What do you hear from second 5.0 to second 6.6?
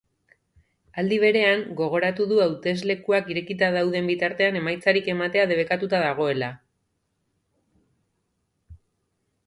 ematea debekatuta dagoela.